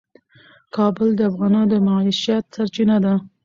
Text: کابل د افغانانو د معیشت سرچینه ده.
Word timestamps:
کابل 0.75 1.09
د 1.15 1.19
افغانانو 1.29 1.69
د 1.71 1.73
معیشت 1.87 2.43
سرچینه 2.55 2.97
ده. 3.05 3.13